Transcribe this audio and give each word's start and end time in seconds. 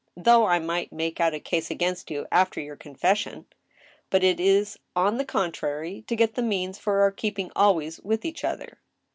though 0.17 0.47
I 0.47 0.57
might 0.57 0.91
make 0.91 1.19
out 1.21 1.35
a 1.35 1.39
case 1.39 1.69
against 1.69 2.09
you, 2.09 2.25
after 2.31 2.59
your 2.59 2.75
confession! 2.75 3.45
But 4.09 4.23
it 4.23 4.39
is, 4.39 4.79
on 4.95 5.17
the 5.17 5.25
contrary, 5.25 6.03
to 6.07 6.15
get 6.15 6.33
the 6.33 6.41
means 6.41 6.79
for 6.79 7.01
our 7.01 7.11
keeping 7.11 7.51
always 7.55 7.99
with 8.01 8.25
each 8.25 8.43
other." 8.43 8.79